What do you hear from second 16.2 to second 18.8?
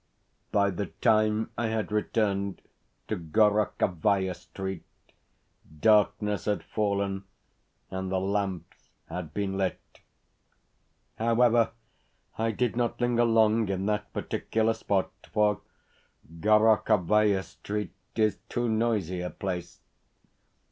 Gorokhovaia Street is too